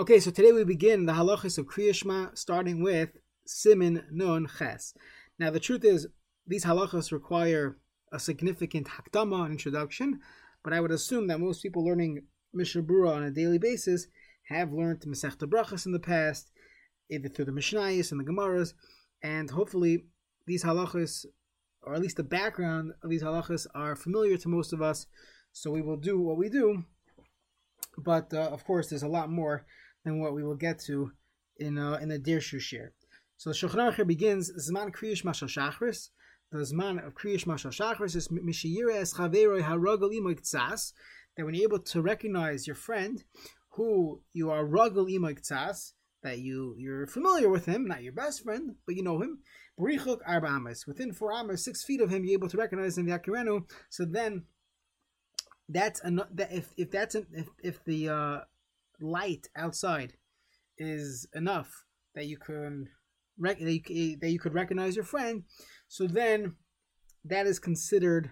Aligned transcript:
Okay, 0.00 0.18
so 0.18 0.30
today 0.30 0.50
we 0.50 0.64
begin 0.64 1.04
the 1.04 1.12
halachas 1.12 1.58
of 1.58 1.66
Kriyashma, 1.66 2.34
starting 2.34 2.82
with 2.82 3.10
Simin 3.46 4.02
Nun 4.10 4.48
Ches. 4.58 4.94
Now, 5.38 5.50
the 5.50 5.60
truth 5.60 5.84
is, 5.84 6.06
these 6.46 6.64
halachas 6.64 7.12
require 7.12 7.76
a 8.10 8.18
significant 8.18 8.88
hakdama, 8.88 9.44
an 9.44 9.52
introduction, 9.52 10.20
but 10.64 10.72
I 10.72 10.80
would 10.80 10.90
assume 10.90 11.26
that 11.26 11.38
most 11.38 11.62
people 11.62 11.84
learning 11.84 12.22
Mishnah 12.54 12.80
on 12.80 13.24
a 13.24 13.30
daily 13.30 13.58
basis 13.58 14.06
have 14.48 14.72
learned 14.72 15.02
Masechta 15.02 15.46
Brachas 15.46 15.84
in 15.84 15.92
the 15.92 16.00
past, 16.00 16.50
either 17.10 17.28
through 17.28 17.44
the 17.44 17.52
Mishnayos 17.52 18.10
and 18.10 18.18
the 18.18 18.24
Gemaras, 18.24 18.72
and 19.22 19.50
hopefully 19.50 20.06
these 20.46 20.64
halachas, 20.64 21.26
or 21.82 21.92
at 21.94 22.00
least 22.00 22.16
the 22.16 22.22
background 22.22 22.92
of 23.02 23.10
these 23.10 23.22
halachas, 23.22 23.66
are 23.74 23.94
familiar 23.94 24.38
to 24.38 24.48
most 24.48 24.72
of 24.72 24.80
us. 24.80 25.04
So 25.52 25.70
we 25.70 25.82
will 25.82 25.98
do 25.98 26.18
what 26.18 26.38
we 26.38 26.48
do, 26.48 26.84
but 27.98 28.32
uh, 28.32 28.48
of 28.50 28.64
course, 28.64 28.88
there's 28.88 29.02
a 29.02 29.08
lot 29.08 29.30
more 29.30 29.66
than 30.04 30.20
what 30.20 30.34
we 30.34 30.42
will 30.42 30.56
get 30.56 30.78
to 30.80 31.12
in 31.58 31.78
uh, 31.78 31.98
in 32.00 32.08
the 32.08 32.18
Dirshu 32.18 32.60
share. 32.60 32.92
So 33.36 33.50
Shulchan 33.50 33.76
Aruch 33.76 34.06
begins 34.06 34.52
Zman 34.68 34.94
Kriyish 34.94 35.22
Mashal 35.24 35.48
Shachris. 35.48 36.10
The 36.52 36.58
Zman 36.58 37.06
of 37.06 37.14
Kriyish 37.14 37.46
Mashal 37.46 37.72
Shachris 37.72 38.16
is 38.16 38.28
Mishiyira 38.28 38.96
Es 38.96 39.14
Chaveroi 39.14 39.62
Haragel 39.62 40.12
Imoik 40.12 40.42
Tzas. 40.42 40.92
That 41.36 41.44
when 41.44 41.54
you're 41.54 41.64
able 41.64 41.78
to 41.78 42.02
recognize 42.02 42.66
your 42.66 42.76
friend, 42.76 43.22
who 43.70 44.20
you 44.32 44.50
are 44.50 44.64
Ragel 44.64 45.10
Imoik 45.10 45.40
Tzas, 45.40 45.92
that 46.22 46.38
you 46.38 46.74
you're 46.78 47.06
familiar 47.06 47.48
with 47.48 47.66
him, 47.66 47.86
not 47.86 48.02
your 48.02 48.12
best 48.12 48.42
friend, 48.42 48.74
but 48.86 48.94
you 48.94 49.02
know 49.02 49.22
him. 49.22 49.38
Barichuk 49.78 50.18
Arba 50.26 50.48
Amas. 50.48 50.86
Within 50.86 51.12
four 51.12 51.32
amas, 51.32 51.64
six 51.64 51.82
feet 51.82 52.00
of 52.00 52.10
him, 52.10 52.24
you're 52.24 52.34
able 52.34 52.48
to 52.48 52.58
recognize 52.58 52.98
him. 52.98 53.06
Yakirenu. 53.06 53.62
So 53.88 54.04
then, 54.04 54.44
that's 55.68 56.00
an, 56.00 56.20
that 56.34 56.52
if 56.52 56.74
if 56.76 56.90
that's 56.90 57.14
an, 57.14 57.26
if 57.32 57.48
if 57.62 57.84
the 57.84 58.08
uh, 58.08 58.38
light 59.00 59.48
outside 59.56 60.14
is 60.78 61.26
enough 61.34 61.84
that 62.14 62.26
you 62.26 62.36
can 62.36 62.88
rec- 63.38 63.58
that, 63.58 63.72
you, 63.88 64.16
that 64.20 64.30
you 64.30 64.38
could 64.38 64.54
recognize 64.54 64.96
your 64.96 65.04
friend, 65.04 65.44
so 65.88 66.06
then 66.06 66.54
that 67.24 67.46
is 67.46 67.58
considered 67.58 68.30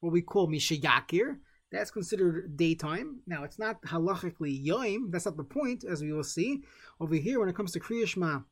what 0.00 0.12
we 0.12 0.22
call 0.22 0.48
mishayakir. 0.48 1.36
That's 1.70 1.90
considered 1.90 2.56
daytime. 2.56 3.20
Now 3.26 3.44
it's 3.44 3.58
not 3.58 3.82
halachically 3.82 4.58
yom. 4.62 5.10
That's 5.10 5.26
not 5.26 5.36
the 5.36 5.44
point, 5.44 5.84
as 5.84 6.02
we 6.02 6.12
will 6.12 6.24
see 6.24 6.62
over 6.98 7.14
here. 7.14 7.40
When 7.40 7.48
it 7.48 7.56
comes 7.56 7.72
to 7.72 7.80
kriyashma, 7.80 8.44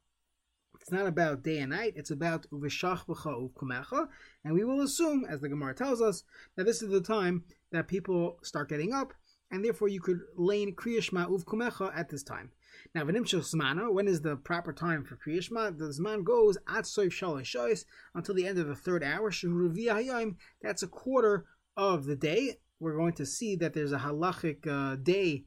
it's 0.81 0.93
not 0.93 1.07
about 1.07 1.43
day 1.43 1.59
and 1.59 1.71
night. 1.71 1.95
It's 1.97 2.11
about 2.11 2.47
uvishach 2.53 3.07
kumecha, 3.07 4.09
and 4.45 4.55
we 4.55 4.65
will 4.65 4.83
assume, 4.83 5.25
as 5.29 5.41
the 5.41 5.49
Gemara 5.49 5.75
tells 5.75 6.03
us, 6.03 6.25
that 6.57 6.65
this 6.65 6.83
is 6.83 6.91
the 6.91 7.01
time 7.01 7.45
that 7.73 7.89
people 7.89 8.39
start 8.43 8.69
getting 8.69 8.93
up 8.93 9.15
and 9.51 9.65
therefore 9.65 9.89
you 9.89 10.01
could 10.01 10.21
lane 10.37 10.75
Kriyashma 10.75 11.29
Uv 11.29 11.45
Kumecha 11.45 11.97
at 11.97 12.09
this 12.09 12.23
time. 12.23 12.51
Now, 12.95 13.05
Venimshel 13.05 13.41
Smana, 13.41 13.93
when 13.93 14.09
is 14.09 14.21
the 14.21 14.37
proper 14.37 14.73
time 14.73 15.05
for 15.05 15.17
Kriyashma? 15.17 15.79
The 15.79 15.87
Zman 15.87 16.25
goes 16.25 16.57
at 16.69 16.85
Soif 16.85 17.11
Shalosh 17.11 17.85
until 18.15 18.35
the 18.35 18.47
end 18.47 18.59
of 18.59 18.69
the 18.69 18.75
third 18.75 19.03
hour. 19.03 19.31
Hayim, 19.31 20.37
that's 20.63 20.83
a 20.83 20.89
quarter 20.89 21.47
of 21.77 22.07
the 22.07 22.17
day. 22.17 22.57
We're 22.81 22.97
going 22.97 23.15
to 23.15 23.27
see 23.27 23.57
that 23.57 23.75
there's 23.75 23.93
a 23.93 23.99
halachic 23.99 24.67
uh, 24.67 24.97
day 24.97 25.45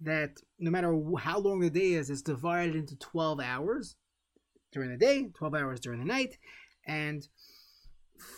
that 0.00 0.38
no 0.58 0.70
matter 0.70 0.96
how 1.18 1.38
long 1.38 1.60
the 1.60 1.70
day 1.70 1.92
is, 1.94 2.10
it's 2.10 2.22
divided 2.22 2.76
into 2.76 2.96
12 2.96 3.40
hours 3.40 3.96
during 4.72 4.90
the 4.90 4.96
day, 4.96 5.30
12 5.34 5.54
hours 5.54 5.80
during 5.80 5.98
the 5.98 6.06
night, 6.06 6.38
and 6.86 7.26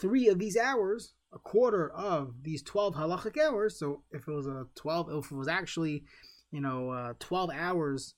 three 0.01 0.29
of 0.29 0.39
these 0.39 0.57
hours 0.57 1.15
a 1.33 1.39
quarter 1.39 1.91
of 1.91 2.35
these 2.43 2.63
12 2.63 2.95
halachic 2.95 3.39
hours. 3.39 3.79
So 3.79 4.03
if 4.11 4.27
it 4.27 4.33
was 4.33 4.47
a 4.47 4.67
12, 4.75 5.11
if 5.25 5.31
it 5.31 5.37
was 5.37 5.49
actually, 5.49 6.05
you 6.51 6.61
know, 6.61 6.91
uh, 6.91 7.13
12 7.19 7.51
hours 7.55 8.15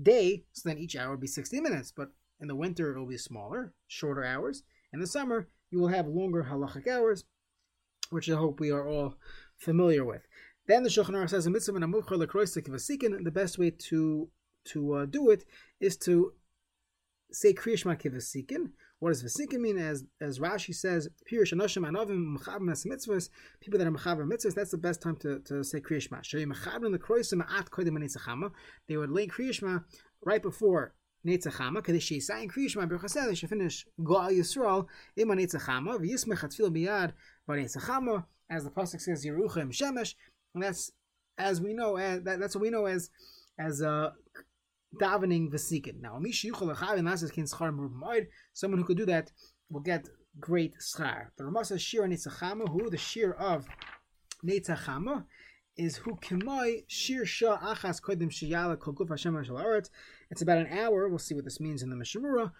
day, 0.00 0.44
so 0.52 0.68
then 0.68 0.78
each 0.78 0.96
hour 0.96 1.10
would 1.10 1.20
be 1.20 1.26
60 1.26 1.60
minutes. 1.60 1.92
But 1.94 2.10
in 2.40 2.48
the 2.48 2.56
winter, 2.56 2.94
it 2.94 2.98
will 2.98 3.08
be 3.08 3.18
smaller, 3.18 3.74
shorter 3.88 4.24
hours. 4.24 4.62
In 4.92 5.00
the 5.00 5.06
summer, 5.06 5.48
you 5.70 5.80
will 5.80 5.88
have 5.88 6.06
longer 6.06 6.46
halachic 6.50 6.88
hours, 6.88 7.24
which 8.10 8.30
I 8.30 8.36
hope 8.36 8.60
we 8.60 8.70
are 8.70 8.86
all 8.86 9.14
familiar 9.58 10.04
with. 10.04 10.22
Then 10.66 10.82
the 10.82 10.88
Shulchan 10.88 11.10
Aruch 11.10 11.30
says, 11.30 11.44
the 11.44 13.30
best 13.30 13.58
way 13.58 13.70
to 13.70 14.28
to 14.62 14.92
uh, 14.92 15.06
do 15.06 15.30
it 15.30 15.44
is 15.80 15.96
to 15.96 16.32
say 17.32 17.54
Kriyashma 17.54 18.00
Kivasikin, 18.00 18.72
what 19.00 19.10
does 19.10 19.24
vesikin 19.24 19.60
mean? 19.60 19.78
As 19.78 20.04
as 20.20 20.38
Rashi 20.38 20.74
says, 20.74 21.08
Pirish 21.30 21.54
Anoshim 21.54 21.88
Anovim 21.88 22.36
Mechavim 22.36 22.68
Mitzvahs, 22.86 23.30
people 23.60 23.78
that 23.78 23.88
are 23.88 23.90
Mechaber 23.90 24.30
Mitzvahs, 24.30 24.54
that's 24.54 24.70
the 24.70 24.78
best 24.78 25.00
time 25.02 25.16
to, 25.16 25.40
to 25.40 25.64
say 25.64 25.80
Kriyashma. 25.80 26.22
Shei 26.22 26.44
Mechavim 26.44 26.92
the 26.92 26.98
Kroisim 26.98 27.42
At 27.58 27.70
Kodim 27.70 27.98
Netzachama, 27.98 28.52
they 28.88 28.98
would 28.98 29.10
lay 29.10 29.26
Kriyashma 29.26 29.84
right 30.22 30.42
before 30.42 30.94
Netzachama, 31.26 31.82
Kadesh 31.82 32.10
Yisayim 32.10 32.50
Kriyashma 32.52 32.88
Berchasel, 32.90 33.28
they 33.28 33.34
should 33.34 33.48
finish 33.48 33.86
Goal 34.04 34.28
Yisrael, 34.28 34.86
Ima 35.16 35.34
Netzachama, 35.34 35.98
V'yismech 35.98 36.40
Atfil 36.40 36.70
Biyad, 36.70 37.12
Netzachama, 37.48 38.24
as 38.50 38.64
the 38.64 38.70
Pasuk 38.70 39.00
says, 39.00 39.24
Yeruchem 39.24 39.70
Shemesh, 39.72 40.14
and 40.54 40.62
that's, 40.62 40.92
as 41.38 41.60
we 41.60 41.72
know, 41.72 41.96
as, 41.96 42.22
that, 42.22 42.38
that's 42.38 42.54
what 42.54 42.62
we 42.62 42.70
know 42.70 42.84
as, 42.84 43.08
as 43.58 43.80
uh, 43.80 44.10
davening 44.98 45.50
vesikin. 45.50 46.00
Now, 46.00 46.18
someone 48.52 48.78
who 48.80 48.84
could 48.84 48.96
do 48.96 49.06
that 49.06 49.30
will 49.70 49.80
get 49.80 50.08
great 50.38 50.74
schar. 50.80 51.28
The 51.36 51.44
Ramah 51.44 51.64
says 51.64 51.82
shir 51.82 52.06
nitzachama, 52.06 52.68
who 52.68 52.90
the 52.90 52.96
shir 52.96 53.32
of 53.32 53.66
nitzachama 54.44 55.24
is 55.76 55.96
who 55.96 56.16
kimai 56.16 56.84
shir 56.88 57.24
shah 57.24 57.58
achas 57.58 58.00
kodim 58.00 58.30
shiyala 58.30 58.78
kol 58.78 58.94
guf 58.94 59.08
Hashem 59.08 59.36
It's 60.30 60.42
about 60.42 60.58
an 60.58 60.78
hour. 60.78 61.08
We'll 61.08 61.18
see 61.18 61.34
what 61.34 61.44
this 61.44 61.60
means 61.60 61.82
in 61.82 61.90
the 61.90 61.96
Mishnah 61.96 62.52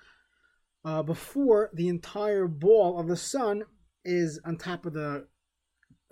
uh, 0.84 1.02
before 1.02 1.70
the 1.74 1.88
entire 1.88 2.46
ball 2.46 2.98
of 2.98 3.08
the 3.08 3.16
sun 3.16 3.64
is 4.04 4.40
on 4.44 4.56
top 4.56 4.86
of 4.86 4.94
the 4.94 5.26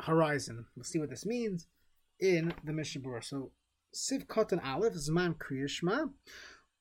horizon. 0.00 0.66
We'll 0.76 0.84
see 0.84 0.98
what 0.98 1.10
this 1.10 1.24
means 1.24 1.66
in 2.20 2.52
the 2.64 2.72
Mishnah 2.72 3.22
So 3.22 3.52
Siv 3.94 4.26
Kotan 4.26 4.64
Aleph, 4.64 4.94
Zman 4.94 5.34
Kriyashma. 5.36 6.10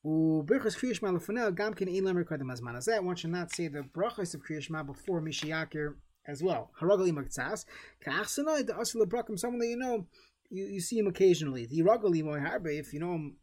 Uberchas 0.04 0.76
Kriyashma 0.76 1.16
Lefanel, 1.16 1.54
Gamkin 1.56 1.88
Ein 1.88 2.04
Lemer 2.04 2.24
Kodem 2.24 2.52
Azman 2.52 2.76
Azeh. 2.76 3.02
One 3.02 3.16
should 3.16 3.30
not 3.30 3.50
say 3.52 3.68
the 3.68 3.80
brachas 3.80 4.34
of 4.34 4.42
Kriyashma 4.42 4.86
before 4.86 5.20
Mishiyakir 5.20 5.94
as 6.26 6.42
well. 6.42 6.70
Haragali 6.80 7.10
Imaktzas. 7.12 7.64
Ka'ach 8.04 8.26
Sanoi, 8.26 8.66
the 8.66 8.74
Asil 8.74 9.04
Brakim, 9.06 9.38
someone 9.38 9.60
that 9.60 9.68
you 9.68 9.76
know, 9.76 10.06
you, 10.50 10.66
you 10.66 10.80
see 10.80 10.98
him 10.98 11.06
occasionally. 11.06 11.66
The 11.66 11.82
Ragal 11.82 12.14
Imoy 12.14 12.46
Harbe, 12.46 12.78
if 12.78 12.92
you 12.92 13.00
know 13.00 13.14
him, 13.14 13.36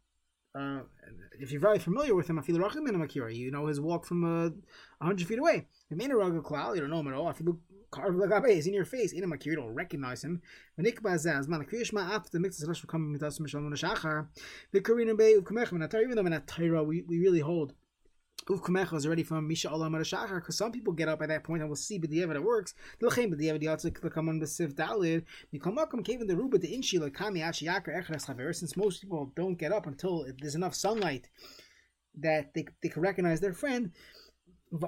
uh, 0.58 0.80
if 1.38 1.52
you're 1.52 1.60
very 1.60 1.78
familiar 1.78 2.14
with 2.14 2.30
him, 2.30 2.38
Afil 2.38 2.56
Rachim 2.56 3.02
Akira, 3.02 3.32
you 3.32 3.50
know 3.50 3.66
his 3.66 3.80
walk 3.80 4.06
from 4.06 4.24
uh, 4.24 4.48
100 4.98 5.26
feet 5.26 5.38
away. 5.38 5.66
If 5.90 6.02
you 6.02 6.08
Ragal 6.08 6.42
Klal, 6.42 6.74
you 6.74 6.80
don't 6.80 6.90
know 6.90 7.00
him 7.00 7.08
at 7.08 7.14
all. 7.14 7.32
Afil 7.32 7.58
in 7.98 8.74
your 8.74 8.84
face. 8.84 9.12
In 9.12 9.24
a 9.24 9.26
makir, 9.26 9.56
don't 9.56 9.74
recognize 9.74 10.22
him. 10.22 10.42
V'nikba 10.78 11.14
zaz 11.14 11.48
man 11.48 11.64
kriyishma 11.64 12.08
after 12.10 12.30
the 12.30 12.40
mixes 12.40 12.66
rush 12.66 12.82
will 12.82 12.88
come 12.88 13.16
mitas 13.16 13.40
mishalom 13.40 13.72
shachar. 13.74 14.28
V'karina 14.74 15.16
bay 15.16 15.34
uvkamech 15.34 15.68
minatar. 15.68 16.02
Even 16.02 16.16
though 16.16 16.22
minatar 16.22 16.86
we 16.86 17.02
we 17.02 17.18
really 17.18 17.40
hold. 17.40 17.74
Uvkamecha 18.48 18.94
is 18.94 19.04
already 19.04 19.24
from 19.24 19.48
Misha 19.48 19.68
Olam 19.68 19.92
Shachar 20.02 20.36
because 20.36 20.56
some 20.56 20.70
people 20.70 20.92
get 20.92 21.08
up 21.08 21.20
at 21.20 21.28
that 21.30 21.42
point 21.42 21.62
and 21.62 21.68
we'll 21.68 21.74
see 21.74 21.98
the 21.98 22.20
it 22.20 22.42
works. 22.42 22.74
The 23.00 23.08
Evid 23.08 23.60
Yatzik 23.60 24.12
come 24.12 24.28
on 24.28 24.38
the 24.38 24.46
Dalid. 24.46 25.24
Mikomakum 25.52 26.04
cave 26.04 26.20
in 26.20 26.28
the 26.28 26.36
Ruba 26.36 26.58
the 26.58 26.68
Inshi 26.68 27.00
like 27.00 27.14
Ashiyakar 27.14 27.88
Echras 27.88 28.26
Chaver. 28.26 28.54
Since 28.54 28.76
most 28.76 29.00
people 29.02 29.32
don't 29.34 29.58
get 29.58 29.72
up 29.72 29.88
until 29.88 30.26
there's 30.38 30.54
enough 30.54 30.76
sunlight 30.76 31.28
that 32.18 32.54
they 32.54 32.66
they 32.82 32.88
can 32.88 33.02
recognize 33.02 33.40
their 33.40 33.52
friend. 33.52 33.90
And 34.72 34.80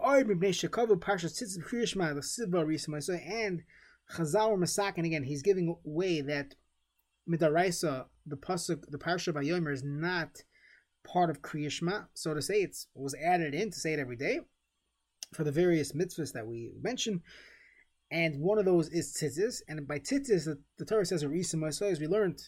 Chazal 4.16 4.56
Masak, 4.56 4.94
and 4.96 5.06
again, 5.06 5.22
he's 5.24 5.42
giving 5.42 5.76
away 5.86 6.20
that 6.22 6.54
Midaraisa, 7.28 8.06
the 8.26 8.36
pasuk, 8.36 8.84
the 8.88 8.98
parsha 8.98 9.28
of 9.28 9.36
Yomer 9.36 9.72
is 9.72 9.84
not 9.84 10.42
part 11.06 11.30
of 11.30 11.42
Kriyashma, 11.42 12.06
so 12.14 12.34
to 12.34 12.42
say. 12.42 12.62
It 12.62 12.76
was 12.94 13.14
added 13.14 13.54
in 13.54 13.70
to 13.70 13.78
say 13.78 13.92
it 13.92 13.98
every 13.98 14.16
day 14.16 14.40
for 15.34 15.44
the 15.44 15.52
various 15.52 15.92
mitzvahs 15.92 16.32
that 16.32 16.46
we 16.46 16.72
mentioned. 16.80 17.20
And 18.10 18.40
one 18.40 18.58
of 18.58 18.64
those 18.64 18.88
is 18.88 19.14
tzitzis, 19.14 19.60
and 19.68 19.86
by 19.86 19.98
tzitzis, 19.98 20.46
the, 20.46 20.58
the 20.78 20.86
Torah 20.86 21.04
says 21.04 21.22
as 21.22 22.00
we 22.00 22.06
learned 22.06 22.40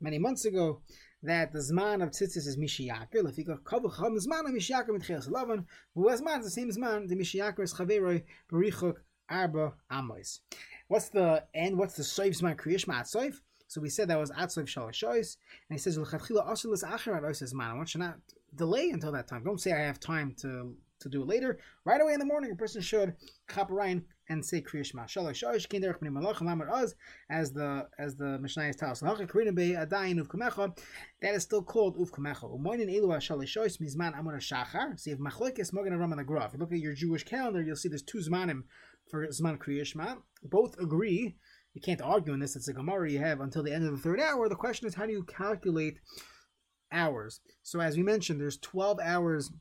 many 0.00 0.18
months 0.18 0.44
ago, 0.44 0.82
that 1.22 1.52
the 1.52 1.58
Zman 1.58 2.02
of 2.02 2.10
Tzitzis 2.10 2.46
is 2.46 2.56
Mishiyakir. 2.56 3.22
Lefika 3.22 3.60
Kavacham 3.60 4.16
Zman 4.18 4.46
of 4.46 4.52
Mishiyakir 4.52 4.88
Mitchias 4.88 5.28
Lavan. 5.28 5.64
Who 5.94 6.08
has 6.08 6.22
Zman, 6.22 6.42
the 6.42 6.50
same 6.50 6.70
Zman, 6.70 7.08
the 7.08 7.16
Mishiyakir 7.16 7.60
is 7.60 7.74
Chaveroi 7.74 8.22
Berichuk 8.50 8.96
Arba 9.28 9.74
Amois. 9.90 10.40
What's 10.88 11.08
the 11.10 11.44
end? 11.54 11.78
What's 11.78 11.94
the 11.94 12.02
Soif 12.02 12.40
Zman 12.40 12.56
Kriyish 12.56 12.86
Ma'at 12.86 13.14
Soif? 13.14 13.40
So 13.68 13.80
we 13.80 13.88
said 13.88 14.08
that 14.08 14.18
was 14.18 14.32
Atsoif 14.32 14.66
Shalashois. 14.66 15.36
And 15.68 15.76
he 15.76 15.78
says, 15.78 15.96
L'chatchila 15.96 16.48
Asilis 16.48 16.82
Acher 16.82 17.20
Arois 17.20 17.42
Zman. 17.42 17.70
I 17.70 17.74
want 17.74 17.94
you 17.94 18.00
not 18.00 18.16
delay 18.54 18.90
until 18.90 19.12
that 19.12 19.28
time. 19.28 19.44
Don't 19.44 19.60
say 19.60 19.72
I 19.72 19.80
have 19.80 20.00
time 20.00 20.34
to 20.40 20.74
to 21.00 21.08
do 21.08 21.24
later. 21.24 21.58
Right 21.84 22.00
away 22.00 22.12
in 22.12 22.18
the 22.18 22.26
morning, 22.26 22.52
a 22.52 22.56
person 22.56 22.80
should 22.80 23.14
chaparayin 23.48 24.04
and 24.28 24.44
say 24.44 24.62
Kriya 24.62 24.84
Shema. 24.84 25.04
Shalosh 25.04 25.42
shoish 25.42 25.68
kin 25.68 25.82
derech 25.82 25.98
b'nei 25.98 26.10
malach 26.10 26.40
lamar 26.40 26.70
az, 26.70 26.94
as 27.28 27.52
the 27.52 27.88
as 27.98 28.16
the 28.16 28.38
Mishnah 28.38 28.72
tells 28.74 29.02
us. 29.02 29.08
Halacha 29.08 30.76
that 31.22 31.34
is 31.34 31.42
still 31.42 31.62
called 31.62 31.96
uvkamecha. 31.96 32.44
Umoinin 32.44 32.88
elu 32.88 33.08
shalosh 33.18 33.56
shoish 33.56 33.80
mizman 33.80 34.14
shachar. 34.14 34.98
See 34.98 35.10
if. 35.10 35.18
If 35.20 36.52
you 36.52 36.58
look 36.58 36.72
at 36.72 36.78
your 36.78 36.94
Jewish 36.94 37.24
calendar, 37.24 37.62
you'll 37.62 37.76
see 37.76 37.88
there's 37.88 38.02
two 38.02 38.18
zmanim 38.18 38.62
for 39.10 39.26
zman 39.26 39.58
Kriya 39.58 39.84
Shema. 39.84 40.16
Both 40.42 40.78
agree. 40.78 41.36
You 41.74 41.80
can't 41.80 42.02
argue 42.02 42.32
in 42.32 42.40
this. 42.40 42.56
It's 42.56 42.68
a 42.68 42.72
Gemara 42.72 43.10
you 43.10 43.18
have 43.18 43.40
until 43.40 43.62
the 43.62 43.72
end 43.72 43.84
of 43.84 43.92
the 43.92 43.98
third 43.98 44.20
hour. 44.20 44.48
The 44.48 44.56
question 44.56 44.88
is, 44.88 44.94
how 44.94 45.06
do 45.06 45.12
you 45.12 45.22
calculate 45.24 46.00
hours? 46.92 47.40
So 47.62 47.80
as 47.80 47.96
we 47.96 48.02
mentioned, 48.02 48.40
there's 48.40 48.58
12 48.58 48.98
hours, 49.00 49.52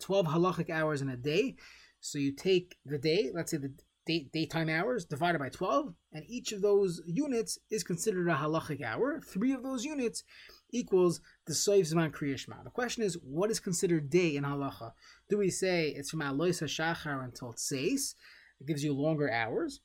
12 0.00 0.26
halachic 0.26 0.70
hours 0.70 1.02
in 1.02 1.08
a 1.08 1.16
day. 1.16 1.56
So 2.00 2.18
you 2.18 2.32
take 2.32 2.76
the 2.84 2.98
day, 2.98 3.30
let's 3.34 3.50
say 3.50 3.58
the 3.58 3.72
day, 4.06 4.28
daytime 4.32 4.68
hours 4.68 5.04
divided 5.04 5.38
by 5.38 5.50
12, 5.50 5.94
and 6.12 6.24
each 6.26 6.52
of 6.52 6.62
those 6.62 7.00
units 7.06 7.58
is 7.70 7.84
considered 7.84 8.28
a 8.28 8.34
halachic 8.34 8.82
hour. 8.82 9.20
Three 9.20 9.52
of 9.52 9.62
those 9.62 9.84
units 9.84 10.24
equals 10.72 11.20
the 11.46 11.52
Soif 11.52 11.92
Zman 11.92 12.10
Kriyashma. 12.10 12.64
The 12.64 12.70
question 12.70 13.02
is, 13.02 13.18
what 13.22 13.50
is 13.50 13.60
considered 13.60 14.10
day 14.10 14.36
in 14.36 14.44
halacha? 14.44 14.92
Do 15.28 15.38
we 15.38 15.50
say 15.50 15.88
it's 15.88 16.10
from 16.10 16.22
Alois 16.22 16.60
HaShachar 16.60 17.24
until 17.24 17.52
Tseis? 17.52 18.14
It 18.60 18.66
gives 18.66 18.82
you 18.82 18.92
longer 18.92 19.30
hours, 19.30 19.80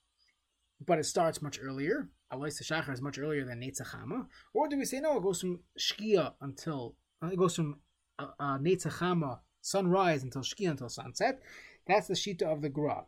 but 0.83 0.99
it 0.99 1.05
starts 1.05 1.41
much 1.41 1.59
earlier. 1.61 2.09
Alois 2.31 2.59
HaShachar 2.59 2.93
is 2.93 3.01
much 3.01 3.19
earlier 3.19 3.45
than 3.45 3.61
Netzachama. 3.61 4.25
Or 4.53 4.67
do 4.67 4.77
we 4.77 4.85
say, 4.85 4.99
no, 4.99 5.17
it 5.17 5.23
goes 5.23 5.41
from 5.41 5.59
Shkia 5.79 6.33
until, 6.41 6.95
uh, 7.21 7.27
it 7.27 7.37
goes 7.37 7.55
from 7.55 7.79
uh, 8.17 8.27
uh, 8.39 8.57
Netzachama, 8.57 9.39
sunrise, 9.63 10.21
until 10.21 10.41
Shkia, 10.41 10.69
until 10.69 10.89
sunset. 10.89 11.39
That's 11.87 12.07
the 12.07 12.13
Shita 12.13 12.43
of 12.43 12.61
the 12.61 12.69
Gra. 12.69 13.05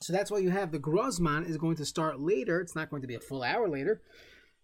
So 0.00 0.12
that's 0.12 0.30
why 0.30 0.38
you 0.38 0.50
have 0.50 0.72
the 0.72 0.78
Grozman 0.78 1.48
is 1.48 1.58
going 1.58 1.76
to 1.76 1.84
start 1.84 2.20
later. 2.20 2.60
It's 2.60 2.76
not 2.76 2.90
going 2.90 3.02
to 3.02 3.08
be 3.08 3.16
a 3.16 3.20
full 3.20 3.42
hour 3.42 3.68
later, 3.68 4.00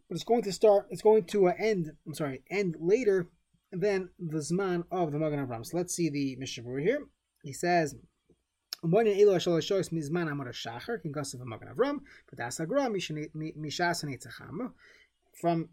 but 0.08 0.14
it's 0.14 0.24
going 0.24 0.42
to 0.42 0.52
start. 0.52 0.86
It's 0.90 1.02
going 1.02 1.24
to 1.24 1.48
uh, 1.48 1.54
end. 1.58 1.92
I'm 2.06 2.14
sorry, 2.14 2.42
end 2.50 2.76
later 2.80 3.26
than 3.72 4.10
the 4.18 4.38
Zman 4.38 4.84
of 4.90 5.12
the 5.12 5.18
Magen 5.18 5.44
Avram. 5.44 5.66
So 5.66 5.76
let's 5.76 5.94
see 5.94 6.08
the 6.08 6.38
Mishabur 6.40 6.80
here. 6.80 7.00
He 7.42 7.52
says. 7.52 7.94
From 8.82 8.92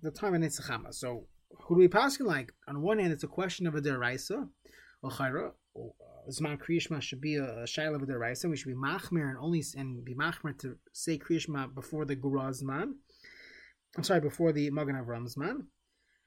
the 0.01 0.11
time 0.11 0.33
of 0.33 0.41
Netzachama. 0.41 0.93
So, 0.93 1.27
who 1.63 1.75
do 1.75 1.79
we 1.79 1.87
pass 1.87 2.19
like? 2.19 2.51
On 2.67 2.81
one 2.81 2.99
hand, 2.99 3.13
it's 3.13 3.23
a 3.23 3.27
question 3.27 3.67
of 3.67 3.75
a 3.75 3.81
deraisa, 3.81 4.49
Zman 6.29 6.57
Kriyishma 6.57 7.01
should 7.01 7.19
be 7.19 7.35
a, 7.35 7.63
Shaila 7.63 7.95
of 7.95 8.07
the 8.07 8.17
Raisa. 8.17 8.47
We 8.47 8.55
should 8.55 8.69
be 8.69 8.75
Machmir 8.75 9.29
and 9.29 9.38
only 9.38 9.63
and 9.75 10.03
be 10.05 10.15
Machmir 10.15 10.57
to 10.59 10.77
say 10.94 11.17
Kriyishma 11.17 11.73
before 11.75 12.05
the 12.05 12.15
Gurazman. 12.15 12.94
I'm 13.97 14.03
sorry, 14.03 14.21
before 14.21 14.53
the 14.53 14.69
Magan 14.71 14.95
Avramzman. 14.95 15.67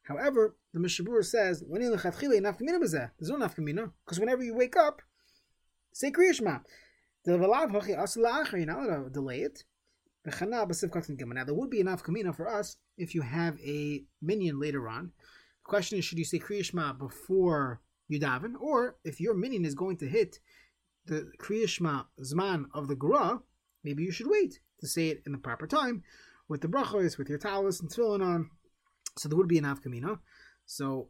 However, 0.03 0.57
the 0.73 0.79
Mishabur 0.81 1.25
says, 1.25 1.65
there's 1.69 1.81
no 1.81 3.39
nafkamina, 3.39 3.93
because 4.05 4.21
whenever 4.21 4.45
you 4.45 4.55
wake 4.55 4.77
up, 4.77 5.03
say 5.93 6.11
Kriyishma. 6.13 6.61
You're 7.25 7.39
not 7.39 7.49
allowed 7.49 7.73
to 7.73 9.11
delay 9.13 9.41
it. 9.41 9.65
Now, 10.25 10.65
there 10.65 11.55
would 11.55 11.71
be 11.71 11.81
enough 11.81 12.05
kamina 12.05 12.37
for 12.37 12.49
us 12.49 12.77
if 12.97 13.15
you 13.15 13.23
have 13.23 13.59
a 13.61 14.05
minyan 14.23 14.61
later 14.61 14.89
on. 14.89 15.13
The 15.65 15.69
question 15.69 15.99
is, 15.99 16.05
should 16.05 16.19
you 16.19 16.25
say 16.25 16.39
Kriyishma 16.39 16.99
before 16.99 17.81
you 18.09 18.21
daven, 18.21 18.55
or 18.61 18.97
if 19.05 19.21
your 19.21 19.35
minyan 19.35 19.65
is 19.65 19.75
going 19.75 19.97
to 19.99 20.09
hit 20.09 20.39
the 21.07 21.31
Kriyashma 21.39 22.07
Zman 22.21 22.65
of 22.75 22.89
the 22.89 22.97
Gra, 22.97 23.41
maybe 23.85 24.03
you 24.03 24.11
should 24.11 24.29
wait 24.29 24.61
to 24.81 24.87
say 24.87 25.09
it 25.09 25.23
in 25.27 25.33
the 25.33 25.39
proper 25.39 25.67
time 25.67 26.03
with 26.49 26.61
the 26.61 26.69
brachos, 26.69 27.19
with 27.19 27.29
your 27.29 27.39
talis 27.39 27.81
and 27.81 27.91
tefillin 27.91 28.23
on. 28.23 28.51
So 29.19 29.29
there 29.29 29.39
would 29.39 29.49
be 29.49 29.59
an 29.59 29.65
avkamina. 29.65 30.19
So 30.67 31.09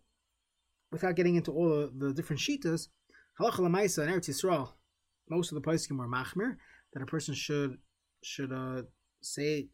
without 0.92 1.16
getting 1.16 1.36
into 1.36 1.52
all 1.52 1.68
the, 1.68 2.06
the 2.06 2.14
different 2.14 2.40
shitas, 2.40 2.88
halacha 3.40 3.60
lamaisa 3.60 4.06
in 4.06 4.12
Eretz 4.12 4.28
Yisrael, 4.28 4.72
most 5.28 5.52
of 5.52 5.60
the 5.60 5.68
poskim 5.68 5.98
were 5.98 6.08
machmir 6.08 6.56
that 6.92 7.02
a 7.02 7.06
person 7.06 7.34
should 7.34 7.78
should 8.22 8.52
uh, 8.52 8.82
say 9.20 9.68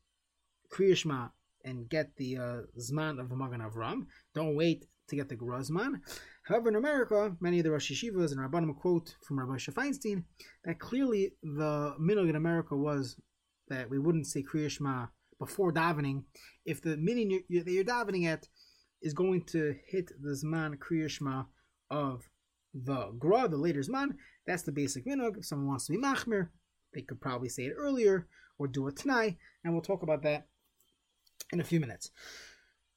kriyashma 0.72 1.30
and 1.64 1.88
get 1.88 2.16
the 2.16 2.36
uh, 2.36 2.60
zman 2.78 3.20
of 3.20 3.30
Magen 3.30 3.60
Avram. 3.60 4.06
Don't 4.34 4.56
wait 4.56 4.86
to 5.08 5.16
get 5.16 5.28
the 5.28 5.36
Grozman. 5.36 6.00
However, 6.44 6.68
in 6.68 6.76
America, 6.76 7.36
many 7.40 7.58
of 7.58 7.64
the 7.64 7.70
Rosh 7.70 7.92
Yeshivas 7.92 8.32
and 8.32 8.40
Rabbanim 8.40 8.76
quote 8.76 9.14
from 9.26 9.38
Rabbi 9.38 9.56
Feinstein 9.56 10.24
that 10.64 10.80
clearly 10.80 11.32
the 11.42 11.94
minog 12.00 12.28
in 12.28 12.36
America 12.36 12.76
was 12.76 13.16
that 13.68 13.88
we 13.90 13.98
wouldn't 13.98 14.26
say 14.26 14.42
Kriya 14.42 14.70
Shema 14.70 15.06
before 15.38 15.72
davening 15.72 16.24
if 16.64 16.80
the 16.82 16.96
meaning 16.96 17.42
that 17.50 17.70
you're 17.72 17.84
davening 17.84 18.26
at 18.26 18.48
is 19.02 19.14
going 19.14 19.44
to 19.44 19.74
hit 19.86 20.10
the 20.20 20.30
Zman 20.30 20.78
Kriya 20.78 21.08
Shema 21.08 21.44
of 21.90 22.28
the 22.74 23.12
Gra, 23.18 23.48
the 23.48 23.56
later 23.56 23.80
Zman. 23.80 24.16
That's 24.46 24.62
the 24.62 24.72
basic 24.72 25.06
minog. 25.06 25.38
If 25.38 25.46
someone 25.46 25.68
wants 25.68 25.86
to 25.86 25.92
be 25.92 25.98
Machmir, 25.98 26.48
they 26.94 27.02
could 27.02 27.20
probably 27.20 27.48
say 27.48 27.64
it 27.64 27.74
earlier 27.76 28.26
or 28.58 28.66
do 28.66 28.86
it 28.88 28.96
tonight, 28.96 29.36
and 29.64 29.72
we'll 29.72 29.82
talk 29.82 30.02
about 30.02 30.22
that 30.22 30.46
in 31.52 31.60
a 31.60 31.64
few 31.64 31.80
minutes. 31.80 32.10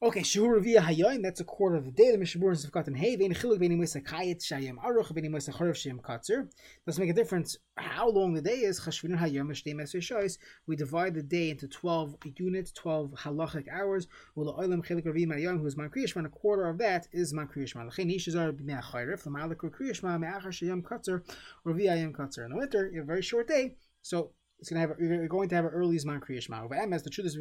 Okay, 0.04 0.24
Shur 0.24 0.60
Via 0.60 0.82
Hayoim, 0.82 1.24
that's 1.24 1.40
a 1.40 1.46
quarter 1.46 1.78
of 1.78 1.86
the 1.86 1.92
day. 1.92 2.12
The 2.12 2.18
Mishabur 2.18 2.52
is 2.52 2.66
gotten 2.66 2.94
Hey, 2.94 3.16
Vein 3.16 3.34
Chiluk 3.34 3.60
Vein 3.60 3.72
Moisa 3.80 4.04
Kayet 4.04 4.44
Shayim 4.44 4.76
Aruch 4.76 5.10
Vein 5.16 5.32
Moisa 5.32 5.54
Chorev 5.54 5.72
Shayim 5.72 6.02
Katzer. 6.02 6.50
Doesn't 6.86 7.02
make 7.02 7.10
a 7.10 7.14
difference 7.14 7.58
how 7.78 8.10
long 8.10 8.34
the 8.34 8.42
day 8.42 8.58
is. 8.58 8.80
Chashvin 8.82 9.18
Hayom 9.18 9.48
Mishtei 9.48 9.74
Meser 9.74 10.02
Shois. 10.02 10.38
We 10.68 10.76
divide 10.76 11.16
the 11.16 11.24
day 11.24 11.50
into 11.50 11.68
12 11.68 12.18
units, 12.38 12.72
12 12.74 13.12
halachic 13.12 13.68
hours. 13.70 14.08
Ula 14.36 14.54
Oilam 14.62 14.86
Chilik 14.86 15.06
Ravim 15.06 15.34
Hayom, 15.34 15.60
who 15.60 15.66
is 15.66 15.78
Man 15.78 15.90
Kriyashma, 15.90 16.26
a 16.26 16.30
quarter 16.30 16.68
of 16.68 16.78
that 16.78 17.08
is 17.14 17.34
Man 17.34 17.48
Kriyashma. 17.48 17.90
Lechein 17.90 18.14
Ishazar 18.14 18.52
B'nei 18.52 18.84
Chayrev, 18.84 19.24
the 19.24 19.32
Malik 19.32 19.60
Kriyashma, 19.60 20.20
Me'achar 20.20 20.52
Shayim 20.52 20.84
Katzer, 20.84 21.24
or 21.64 21.74
Via 21.74 21.96
Katzer. 22.12 22.44
In 22.44 22.52
the 22.52 22.58
winter, 22.58 22.92
a 23.00 23.04
very 23.04 23.22
short 23.22 23.48
day, 23.48 23.76
so 24.02 24.34
it's 24.60 24.70
going 24.70 24.82
to 24.82 24.88
have 24.88 24.98
you're 25.00 25.28
going 25.28 25.50
to 25.50 25.56
have 25.56 25.66
an 25.66 25.72
early 25.72 25.98
Zman 25.98 26.20
Kriya 26.20 26.64
Over 26.64 26.88
MS, 26.88 27.04
the 27.04 27.10
truth 27.10 27.28
is 27.28 27.36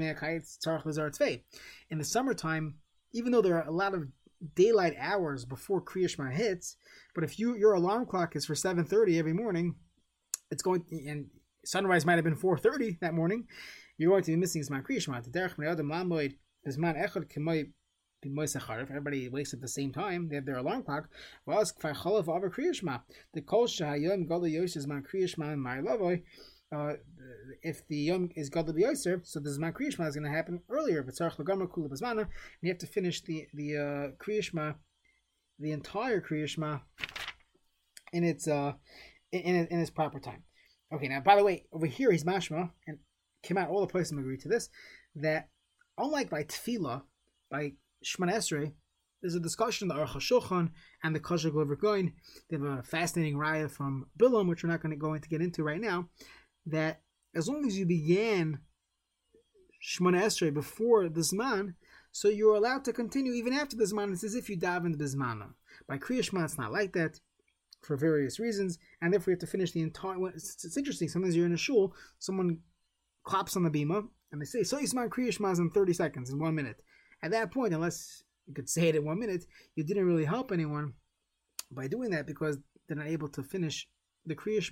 In 1.91 1.99
the 1.99 2.05
summertime, 2.05 2.75
even 3.13 3.33
though 3.33 3.43
there 3.43 3.57
are 3.57 3.67
a 3.67 3.73
lot 3.73 3.95
of 3.95 4.09
daylight 4.55 4.95
hours 4.99 5.45
before 5.45 5.81
Kriya 5.83 6.33
hits, 6.33 6.77
but 7.15 7.25
if 7.25 7.39
you 7.39 7.57
your 7.57 7.75
alarm 7.75 8.07
clock 8.07 8.37
is 8.37 8.47
for 8.47 8.55
7:30 8.55 9.19
every 9.19 9.33
morning, 9.33 9.77
it's 10.51 10.63
going 10.63 10.85
and 10.91 11.27
sunrise 11.65 12.05
might 12.05 12.17
have 12.17 12.25
been 12.25 12.37
4:30 12.37 13.01
that 13.01 13.15
morning, 13.15 13.47
you're 13.97 14.11
going 14.11 14.25
to 14.25 14.33
be 14.33 14.37
missing 14.37 14.63
Zman 14.63 14.83
Kriya 14.83 15.01
Shema. 15.01 15.21
The 15.21 15.31
derech 15.31 15.71
adam 15.71 15.89
lamoid 15.89 16.37
Zman 16.69 16.97
echad 16.97 17.33
kemay 17.33 17.71
if 18.27 18.91
everybody 18.91 19.29
wakes 19.29 19.53
at 19.53 19.61
the 19.61 19.69
same 19.69 19.93
time, 19.93 20.29
they 20.29 20.37
have 20.37 20.47
their 20.47 20.57
alarm 20.57 20.83
clock. 20.83 21.11
The 21.47 21.53
kol 23.47 23.67
shahayom 23.67 24.27
gadol 24.27 24.49
yoshes 24.49 24.87
man 24.87 25.03
kriyashma 25.03 25.53
and 25.53 25.63
my 25.63 25.79
lavoy 25.79 26.23
uh, 26.75 26.95
if 27.63 27.87
the 27.89 27.97
yom 27.97 28.31
is 28.37 28.51
gadol 28.51 28.75
b'yoser, 28.75 29.25
so 29.25 29.41
the 29.41 29.51
zman 29.51 29.73
kriyishma 29.73 30.07
is 30.09 30.15
going 30.15 30.25
to 30.25 30.37
happen 30.37 30.61
earlier. 30.69 31.03
But 31.03 31.15
tzarich 31.15 31.37
legamra 31.37 31.69
kula 31.69 32.21
and 32.21 32.29
you 32.63 32.71
have 32.71 32.79
to 32.79 32.87
finish 32.87 33.23
the 33.23 33.47
the 33.55 33.77
uh, 33.77 34.25
kriyishma, 34.25 34.77
the 35.59 35.73
entire 35.73 36.21
kriyishma, 36.21 36.83
in 38.13 38.25
its 38.25 38.49
uh 38.49 38.73
in, 39.33 39.67
in, 39.71 39.81
its 39.81 39.91
proper 39.91 40.21
time. 40.21 40.45
Okay, 40.93 41.09
now 41.09 41.21
by 41.21 41.37
the 41.37 41.45
way, 41.45 41.67
over 41.73 41.87
here 41.87 42.13
he's 42.13 42.25
mashma 42.25 42.71
and 42.87 42.99
came 43.43 43.59
out 43.59 43.69
all 43.69 43.81
the 43.81 43.87
places 43.87 44.13
agree 44.13 44.39
to 44.39 44.49
this 44.49 44.69
that 45.17 45.49
unlike 45.99 46.31
by 46.31 46.45
tefillah, 46.45 47.03
by 47.51 47.73
Shemon 48.05 48.33
Esrei, 48.33 48.73
there's 49.21 49.35
a 49.35 49.41
discussion 49.41 49.91
in 49.91 49.97
the 49.97 50.03
Aruch 50.03 50.17
HaShulchan 50.17 50.71
and 51.03 51.15
the 51.15 51.21
Kosher 51.21 51.51
Glover 51.51 51.77
Goin. 51.77 52.13
They 52.51 52.57
have 52.57 52.67
a 52.67 52.83
fascinating 52.83 53.37
raya 53.37 53.71
from 53.71 54.07
Bilam, 54.19 54.49
which 54.49 54.63
we're 54.63 54.71
not 54.71 54.83
going 54.83 54.91
to 54.91 54.99
go 54.99 55.15
into 55.15 55.29
get 55.29 55.41
into 55.41 55.63
right 55.63 55.81
now, 55.81 56.09
that 56.67 57.03
as 57.35 57.49
long 57.49 57.67
as 57.67 57.79
you 57.79 57.87
began 57.87 58.61
Shemona 59.83 60.23
Esrei 60.23 60.53
before 60.53 61.09
the 61.09 61.21
Zman, 61.21 61.75
so 62.13 62.29
you're 62.29 62.55
allowed 62.55 62.85
to 62.85 62.93
continue 62.93 63.33
even 63.33 63.53
after 63.53 63.77
the 63.77 63.85
Zman. 63.85 64.13
It's 64.13 64.25
as 64.25 64.35
if 64.35 64.49
you 64.49 64.57
dive 64.57 64.85
into 64.85 64.99
the 64.99 65.05
Zmana. 65.05 65.49
By 65.89 65.99
Kriya 65.99 66.21
it's 66.45 66.59
not 66.59 66.73
like 66.73 66.93
that 66.93 67.21
for 67.83 67.97
various 67.97 68.39
reasons, 68.39 68.79
and 69.03 69.13
therefore 69.13 69.33
you 69.33 69.35
have 69.35 69.41
to 69.41 69.47
finish 69.47 69.73
the 69.73 69.83
entire. 69.83 70.29
It's, 70.29 70.65
it's 70.65 70.77
interesting. 70.77 71.09
Sometimes 71.09 71.37
you're 71.37 71.47
in 71.47 71.53
a 71.53 71.59
shul, 71.59 71.95
someone 72.19 72.61
claps 73.25 73.57
on 73.57 73.63
the 73.63 73.71
bima, 73.71 74.07
and 74.33 74.41
they 74.41 74.47
say, 74.47 74.63
"So 74.63 74.79
Yisman 74.79 75.09
Kriya 75.09 75.33
Shema 75.33 75.51
in 75.51 75.71
30 75.71 75.93
seconds, 75.93 76.31
in 76.31 76.39
one 76.39 76.55
minute." 76.55 76.83
At 77.23 77.33
that 77.33 77.51
point, 77.51 77.75
unless 77.75 78.23
you 78.47 78.55
could 78.55 78.69
say 78.69 78.89
it 78.89 78.97
in 78.97 79.05
one 79.05 79.19
minute, 79.19 79.45
you 79.75 79.85
didn't 79.85 80.07
really 80.07 80.25
help 80.25 80.53
anyone 80.53 80.95
by 81.71 81.89
doing 81.89 82.11
that 82.11 82.27
because 82.27 82.59
they're 82.87 82.97
not 82.97 83.07
able 83.07 83.29
to 83.31 83.43
finish 83.43 83.89
the 84.25 84.35
Kriya 84.35 84.63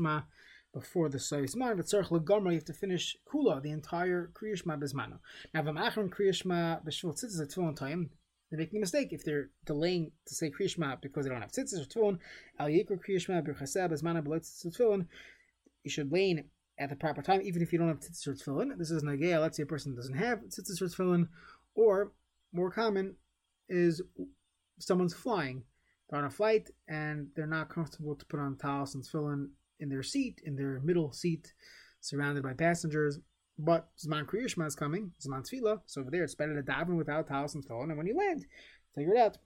before 0.73 1.09
the 1.09 1.19
Sois 1.19 1.55
Man, 1.55 1.77
but 1.77 1.87
Tzarech 1.87 2.09
Legamra, 2.09 2.49
you 2.49 2.55
have 2.55 2.65
to 2.65 2.73
finish 2.73 3.17
Kula, 3.31 3.63
the 3.63 3.71
entire 3.71 4.31
Kriyashma 4.33 4.81
Bezmano. 4.81 5.19
Now, 5.53 5.63
V'machron 5.63 6.09
Kriyashma 6.09 6.85
B'Shvil 6.85 7.15
Tzitzis 7.15 7.43
at 7.43 7.51
Tefillin 7.51 7.77
time, 7.77 8.11
they're 8.53 8.59
making 8.59 8.79
a 8.79 8.81
mistake 8.81 9.09
if 9.13 9.25
they're 9.25 9.49
delaying 9.65 10.13
to 10.27 10.35
say 10.35 10.51
Kriyashma 10.51 11.01
because 11.01 11.25
they 11.25 11.31
don't 11.31 11.41
have 11.41 11.53
tzitzis 11.53 11.81
or 11.81 11.85
tefillin. 11.87 12.19
Al 12.59 12.69
yikra 12.69 12.99
Kriyashma 13.01 13.43
b'chaseb 13.47 13.93
as 13.93 14.03
mana 14.03 14.23
tefillin. 14.23 15.07
You 15.85 15.91
should 15.91 16.13
lane 16.13 16.45
at 16.79 16.91
the 16.91 16.97
proper 16.97 17.23
time, 17.23 17.41
even 17.43 17.63
if 17.63 17.73
you 17.73 17.79
don't 17.79 17.89
have 17.89 18.01
tzitzis 18.01 18.27
or 18.27 18.35
tefillin. 18.35 18.77
This 18.77 18.91
is 18.91 19.03
nagaya. 19.03 19.41
Let's 19.41 19.57
say 19.57 19.63
a 19.63 19.67
person 19.67 19.95
doesn't 19.95 20.17
have 20.17 20.41
tzitzis 20.41 20.83
or 20.83 20.87
tefillin, 20.87 21.29
or 21.75 22.13
more 22.53 22.71
common 22.71 23.17
is 23.71 24.03
someone's 24.79 25.15
flying. 25.15 25.63
They're 26.11 26.19
on 26.19 26.27
a 26.27 26.31
flight 26.31 26.69
and 26.87 27.29
they're 27.35 27.47
not 27.47 27.71
comfortable 27.71 28.17
to 28.17 28.27
put 28.27 28.39
on 28.39 28.59
talis 28.59 28.95
and 28.95 29.03
tefillin 29.03 29.49
in 29.83 29.89
their 29.91 30.03
seat, 30.03 30.41
in 30.45 30.57
their 30.57 30.81
middle 30.81 31.13
seat, 31.13 31.53
surrounded 32.01 32.43
by 32.43 32.55
passengers. 32.55 33.19
But 33.59 33.89
Zman 33.99 34.25
Kriyashma 34.25 34.67
is 34.67 34.75
coming, 34.75 35.13
Zman 35.21 35.43
Tefillah, 35.43 35.81
so 35.87 36.01
over 36.01 36.11
there 36.11 36.25
it's 36.25 36.35
better 36.35 36.55
to 36.55 36.63
daven 36.63 36.97
without 36.97 37.29
talis 37.29 37.55
and 37.55 37.67
tefillin, 37.67 37.91
and 37.91 37.99
when 37.99 38.07
you 38.07 38.17
land, 38.17 38.47
figure 38.95 39.15
it 39.15 39.19
out 39.19 39.37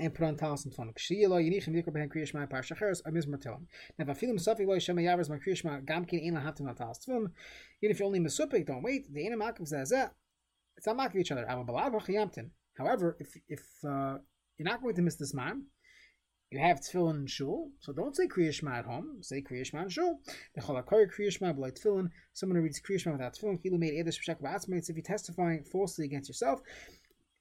and 0.00 0.14
put 0.14 0.24
on 0.24 0.36
talis 0.36 0.64
and 0.64 0.74
tefillin. 0.74 0.94
Kshiya 0.94 1.28
lo 1.28 1.36
yinichem 1.38 1.74
yikra 1.74 1.92
behen 1.92 2.08
kriyashma 2.08 2.48
parsha 2.48 2.76
cheres 2.76 3.02
amiz 3.02 3.26
martelim. 3.26 3.66
Now, 3.98 4.06
if 4.08 4.08
afilim 4.08 4.38
safi 4.40 4.66
lo 4.66 4.76
yishem 4.76 5.00
yavers 5.00 5.28
ma 5.28 5.36
kriyashma 5.36 5.84
gamkin 5.84 6.26
ein 6.26 6.34
lahatim 6.34 6.68
al 6.68 6.74
talis 6.74 7.00
tefillin. 7.06 7.30
Even 7.82 7.90
if 7.90 7.98
you're 7.98 8.06
only 8.06 8.20
mesupik, 8.20 8.66
don't 8.66 8.82
wait. 8.82 9.12
The 9.12 9.26
ena 9.26 9.36
makim 9.36 9.70
zeh 9.70 10.10
It's 10.76 10.86
not 10.86 10.96
makim 10.96 11.20
each 11.20 11.30
other. 11.30 11.46
However, 12.78 13.16
if 13.20 13.36
if 13.48 13.62
uh, 13.84 14.18
you're 14.56 14.68
not 14.68 14.82
going 14.82 14.94
to 14.94 15.02
miss 15.02 15.16
this 15.16 15.34
man, 15.34 15.64
you 16.52 16.58
have 16.58 16.80
tefillin 16.80 17.20
in 17.20 17.26
shul, 17.26 17.70
so 17.80 17.94
don't 17.94 18.14
say 18.14 18.28
kriyashma 18.28 18.78
at 18.80 18.84
home. 18.84 19.22
Say 19.22 19.40
kriyashma 19.40 19.84
in 19.84 19.88
shul. 19.88 20.20
The 20.54 20.60
cholakar 20.60 21.06
kriyashma 21.10 21.56
b'lay 21.56 21.72
tefillin. 21.72 22.10
Someone 22.34 22.56
who 22.56 22.62
reads 22.62 22.78
kriyashma 22.78 23.12
without 23.12 23.34
tefillin, 23.34 23.58
he 23.62 23.70
made 23.70 23.94
edish 23.94 24.18
b'shak 24.20 24.42
b'atzmates. 24.42 24.90
If 24.90 24.96
you're 24.96 25.02
testifying 25.02 25.64
falsely 25.64 26.04
against 26.04 26.28
yourself, 26.28 26.60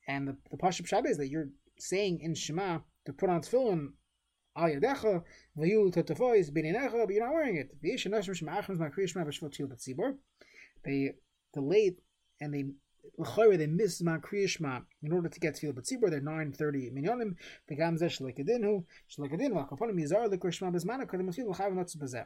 and 0.07 0.29
the 0.29 0.37
the 0.49 0.55
pashup 0.55 0.87
shab 0.87 1.05
is 1.05 1.17
that 1.17 1.27
you're 1.27 1.49
saying 1.77 2.21
in 2.21 2.33
Shema 2.33 2.79
to 3.05 3.11
put 3.11 3.29
on 3.29 3.41
tefillin 3.41 3.89
al 4.55 4.69
yadecha 4.69 5.23
v'yu 5.57 5.93
tetofois 5.93 6.49
b'ninecha, 6.49 7.05
but 7.05 7.13
you're 7.13 7.25
not 7.25 7.33
wearing 7.33 7.57
it. 7.57 7.69
V'yish 7.83 8.09
anoshim 8.09 8.33
shema 8.33 8.59
achim 8.59 8.77
ma 8.77 8.87
kriyashma 8.87 9.25
b'shvil 9.27 9.53
tefillin 9.53 9.77
tzibor. 9.77 10.15
They 10.85 11.15
delayed 11.53 11.95
and 12.39 12.53
they 12.53 12.63
l'chayre 13.17 13.57
they 13.57 13.67
miss 13.67 14.01
ma 14.01 14.17
kriyishma 14.17 14.83
in 15.03 15.11
order 15.11 15.29
to 15.29 15.39
get 15.39 15.55
to 15.55 15.73
but 15.73 15.83
tzibur 15.83 16.09
they're 16.09 16.21
nine 16.21 16.51
thirty 16.51 16.89
minyanim 16.89 17.35
the 17.67 17.75
gam 17.75 17.97
zeh 17.97 18.09
shlekadinu 18.09 18.83
shlekadinu 19.09 19.53
v'akaponim 19.53 19.99
yizar 19.99 20.29
l'kriyishma 20.29 20.71
bezmana 20.71 21.05
kadem 21.05 21.29
afil 21.29 21.49
l'chayv 21.49 21.75
not 21.75 21.87
bezeh. 21.87 22.25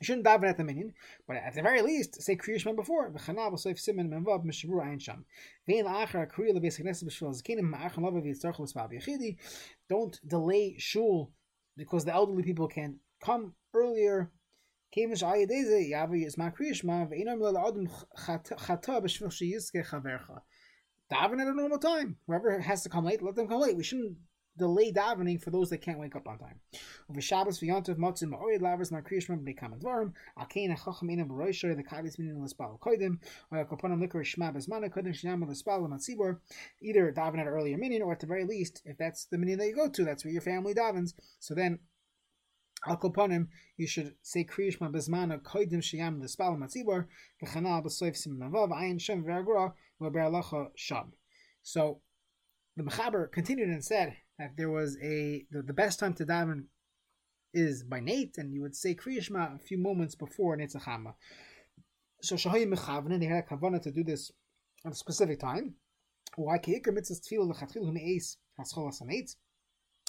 You 0.00 0.06
shouldn't 0.06 0.26
daven 0.26 0.50
at 0.50 0.56
the 0.56 0.64
minyan, 0.64 0.92
but 1.26 1.36
at 1.36 1.54
the 1.54 1.62
very 1.62 1.80
least, 1.80 2.20
say 2.20 2.34
Kriya 2.34 2.74
before. 2.74 3.10
V'chanav 3.12 3.52
v'soif 3.52 3.78
simen 3.78 4.08
menvav 4.08 4.44
mishabur 4.44 4.84
ayin 4.84 5.00
sham. 5.00 5.24
Vein 5.68 5.84
la'achar 5.84 6.26
kriya 6.30 6.52
lebeis 6.52 6.80
hagnesim 6.80 7.04
b'shvil 7.04 7.32
zakinim 7.40 7.72
ma'achar 7.72 8.02
lava 8.02 8.20
v'yitzarch 8.20 8.58
l'svav 8.58 8.92
yachidi. 8.92 9.36
Don't 9.88 10.18
delay 10.26 10.74
shul 10.78 11.30
because 11.76 12.04
the 12.04 12.12
elderly 12.12 12.42
people 12.42 12.66
can 12.66 12.98
come 13.20 13.54
earlier 13.72 14.30
Davening 21.12 21.40
at 21.40 21.48
a 21.48 21.52
normal 21.52 21.78
time. 21.78 22.16
Whoever 22.26 22.60
has 22.60 22.82
to 22.84 22.88
come 22.88 23.04
late, 23.04 23.20
let 23.20 23.34
them 23.34 23.48
come 23.48 23.60
late. 23.60 23.76
We 23.76 23.82
shouldn't 23.82 24.16
delay 24.56 24.92
davening 24.92 25.42
for 25.42 25.50
those 25.50 25.70
that 25.70 25.78
can't 25.78 25.98
wake 25.98 26.14
up 26.14 26.28
on 26.28 26.38
time. 26.38 26.60
Over 27.10 27.20
Shabbos 27.20 27.58
v'yontav 27.58 27.96
motzim 27.96 28.30
ma'orid 28.30 28.60
lavers 28.60 28.92
na 28.92 29.00
kriyishma 29.00 29.36
b'nei 29.36 29.58
kamen 29.58 29.82
dvarim 29.82 30.12
al 30.38 30.46
kein 30.46 30.70
ha'chacham 30.70 31.08
inam 31.10 31.28
b'roishay 31.28 31.76
the 31.76 31.82
kadis 31.82 32.18
minin 32.18 32.42
l'spal 32.42 32.78
koidim 32.78 33.18
or 33.50 33.64
kaponim 33.64 34.00
likor 34.00 34.22
shma 34.22 34.54
bezmana 34.54 34.88
koidim 34.88 35.12
shnam 35.12 35.48
l'spal 35.48 35.82
l'matzibor 35.82 36.38
either 36.80 37.12
daven 37.12 37.40
at 37.40 37.46
an 37.46 37.48
earlier 37.48 37.76
minyan 37.76 38.02
or 38.02 38.12
at 38.12 38.20
the 38.20 38.26
very 38.26 38.44
least 38.44 38.80
if 38.84 38.96
that's 38.96 39.24
the 39.26 39.36
minyan 39.36 39.58
that 39.58 39.66
you 39.66 39.74
go 39.74 39.88
to 39.88 40.04
that's 40.04 40.24
where 40.24 40.32
your 40.32 40.42
family 40.42 40.72
davens 40.72 41.14
so 41.40 41.54
then 41.54 41.80
Al 42.86 42.98
koponim, 42.98 43.48
you 43.76 43.86
should 43.86 44.14
say 44.22 44.44
kriyishma 44.44 44.92
bezmana 44.92 45.40
koidim 45.40 45.80
shiyam 45.80 46.20
l'spal 46.22 46.58
matzibor 46.58 47.06
v'chanal 47.42 47.82
b'soif 47.84 48.16
sim 48.16 48.38
navav 48.38 48.70
ayin 48.70 49.00
shem 49.00 49.24
v'agra 49.24 49.72
v'be'alacha 50.00 50.70
sham. 50.76 51.12
So 51.62 52.00
the 52.76 52.82
Mechaber 52.82 53.30
continued 53.30 53.68
and 53.68 53.84
said 53.84 54.16
that 54.38 54.56
there 54.56 54.70
was 54.70 54.98
a 55.02 55.46
the, 55.50 55.62
the 55.62 55.72
best 55.72 55.98
time 55.98 56.14
to 56.14 56.26
daven 56.26 56.64
is 57.54 57.84
by 57.84 58.00
Nate, 58.00 58.36
and 58.36 58.52
you 58.52 58.60
would 58.62 58.76
say 58.76 58.94
kriyishma 58.94 59.54
a 59.54 59.58
few 59.58 59.78
moments 59.78 60.14
before 60.14 60.56
Netzachama. 60.56 61.14
So 62.20 62.36
Shahayim 62.36 62.74
Mechavne, 62.74 63.18
they 63.20 63.26
had 63.26 63.44
a 63.44 63.54
kavanah 63.54 63.80
to 63.82 63.92
do 63.92 64.02
this 64.02 64.32
at 64.84 64.92
a 64.92 64.94
specific 64.94 65.40
time. 65.40 65.74
Why 66.36 66.58
keikar 66.58 66.92
mitzvah 66.92 67.14
tefillah 67.14 67.48
l'chatchil 67.50 67.84
humeis 67.84 68.36
hascholas 68.58 69.36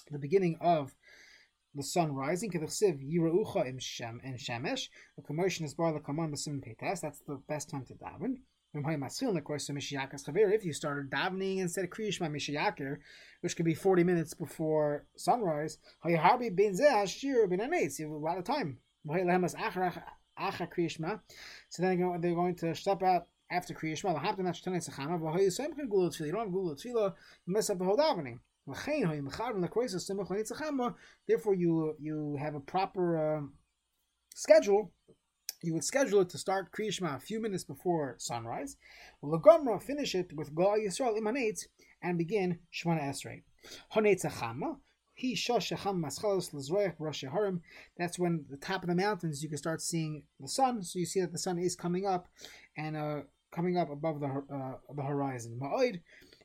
The 0.10 0.20
beginning 0.20 0.58
of 0.60 0.96
the 1.75 1.84
sun 1.84 2.13
rising. 2.13 2.51
Kedachsiv 2.51 3.03
yiraucha 3.03 3.67
im 3.67 3.79
shem 3.79 4.22
and 4.24 4.38
shemesh. 4.38 4.89
The 5.15 5.24
commotion 5.24 5.65
is 5.65 5.74
bar 5.74 5.94
lekaman 5.94 6.32
b'sim 6.32 6.62
peitas. 6.63 7.01
That's 7.01 7.20
the 7.20 7.41
best 7.48 7.70
time 7.70 7.86
to 7.86 7.94
daven. 7.94 8.41
If 8.77 10.65
you 10.65 10.74
started 10.74 11.10
davening 11.10 11.60
instead 11.60 11.86
of 11.86 11.91
kriyishma 11.91 12.29
mishiyakir, 12.29 13.00
which 13.39 13.55
could 13.55 13.65
be 13.65 13.74
40 13.74 14.03
minutes 14.03 14.34
before 14.34 15.05
sunrise, 15.15 15.77
you 16.03 16.17
have 16.17 16.41
a 16.41 16.50
lot 18.05 18.38
of 18.38 18.44
time. 18.44 18.82
So 19.08 19.13
then 21.79 22.20
they're 22.20 22.36
going 22.36 22.55
to 22.55 22.75
step 22.75 23.01
out 23.01 23.29
after 23.50 23.74
kriyishma. 23.74 24.10
You 24.10 24.15
don't 26.34 26.41
have 26.41 26.51
gula 26.51 26.75
tefillah, 26.75 27.13
you 27.46 27.53
mess 27.53 27.70
up 27.70 27.77
the 27.77 27.86
whole 27.86 27.96
davening. 27.96 28.39
Therefore, 28.67 29.05
you 31.53 31.95
you 32.00 32.38
have 32.39 32.55
a 32.55 32.60
proper 32.60 33.38
uh, 33.38 33.41
schedule. 34.34 34.91
You 35.62 35.74
would 35.74 35.84
schedule 35.84 36.22
it 36.22 36.29
to 36.29 36.38
start 36.38 36.72
Kriyishma 36.72 37.15
a 37.15 37.19
few 37.19 37.39
minutes 37.39 37.63
before 37.63 38.15
sunrise. 38.17 38.77
Lagomra 39.24 39.81
finish 39.81 40.15
it 40.15 40.31
with 40.36 40.55
Gal 40.55 40.77
Yisrael 40.79 41.17
imanetz 41.17 41.65
and 42.01 42.17
begin 42.17 42.60
Shemana 42.74 43.03
Esrei. 43.03 43.43
Honetzachama. 43.93 44.77
He. 45.13 45.36
That's 45.36 45.79
when 48.19 48.45
the 48.50 48.57
top 48.57 48.84
of 48.84 48.89
the 48.89 48.95
mountains 48.95 49.41
you 49.41 49.50
can 49.50 49.57
start 49.57 49.81
seeing 49.81 50.24
the 50.39 50.48
sun. 50.48 50.84
So 50.84 51.00
you 51.00 51.05
see 51.05 51.22
that 51.22 51.31
the 51.31 51.38
sun 51.38 51.57
is 51.57 51.75
coming 51.75 52.05
up 52.05 52.27
and 52.75 52.98
uh, 52.98 53.22
coming 53.55 53.77
up 53.77 53.89
above 53.89 54.19
the 54.19 54.27
uh, 54.27 54.74
the 54.93 55.03
horizon. 55.03 55.60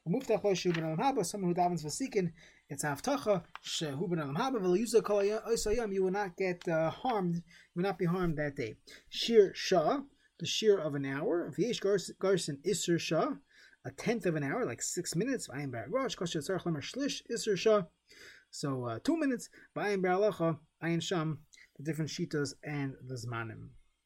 Muftach 0.08 0.42
lo 0.42 0.54
shu 0.54 0.72
ben 0.72 0.84
alam 0.84 0.98
haba, 0.98 1.24
someone 1.24 1.54
who 1.54 1.60
davens 1.60 1.84
vasikin, 1.84 2.32
it's 2.68 2.84
haftacha 2.84 3.44
shehu 3.64 4.08
ben 4.08 4.18
alam 4.18 4.34
haba 4.34 4.58
v'liyuza 4.58 5.04
kol 5.04 5.22
oisayam. 5.22 5.92
You 5.92 6.04
will 6.04 6.10
not 6.10 6.36
get 6.36 6.66
uh, 6.68 6.90
harmed. 6.90 7.36
You 7.36 7.42
will 7.76 7.82
not 7.82 7.98
be 7.98 8.06
harmed 8.06 8.38
that 8.38 8.56
day. 8.56 8.76
Shir 9.10 9.52
shah, 9.54 10.00
the 10.38 10.46
shir 10.46 10.78
of 10.78 10.94
an 10.94 11.04
hour. 11.04 11.52
V'yesh 11.56 11.80
garson 12.18 12.58
isser 12.66 12.98
shah, 12.98 13.34
a 13.84 13.90
tenth 13.90 14.26
of 14.26 14.36
an 14.36 14.42
hour, 14.42 14.64
like 14.64 14.82
six 14.82 15.14
minutes. 15.14 15.48
V'ayim 15.48 15.70
bar 15.72 15.86
rosh 15.90 16.14
kosher 16.14 16.40
tzarich 16.40 16.64
lemer 16.64 16.82
shlish 16.82 17.22
isser 17.30 17.56
shah. 17.56 17.82
So 18.50 18.86
uh, 18.86 18.98
two 19.04 19.18
minutes. 19.18 19.50
V'ayim 19.76 20.02
bar 20.02 20.12
alacha 20.12 20.58
ayin 20.82 21.02
sham. 21.02 21.40
The 21.76 21.84
different 21.84 22.10
shitas 22.10 22.54
and 22.64 22.94
the 23.06 23.14
zmanim. 23.14 23.68